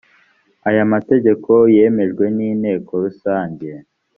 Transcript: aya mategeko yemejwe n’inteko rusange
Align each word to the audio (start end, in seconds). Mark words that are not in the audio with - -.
aya 0.69 0.83
mategeko 0.93 1.51
yemejwe 1.75 2.25
n’inteko 2.37 2.91
rusange 3.03 3.67